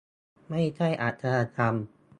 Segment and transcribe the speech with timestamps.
[0.49, 1.75] ไม่ใช่อาชญากรรม